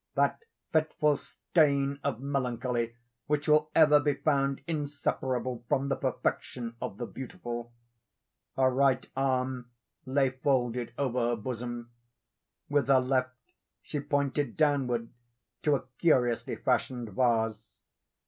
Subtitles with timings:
[0.15, 2.95] that fitful stain of melancholy
[3.27, 7.71] which will ever be found inseparable from the perfection of the beautiful.
[8.57, 9.69] Her right arm
[10.07, 11.91] lay folded over her bosom.
[12.67, 13.37] With her left
[13.83, 15.09] she pointed downward
[15.61, 17.61] to a curiously fashioned vase.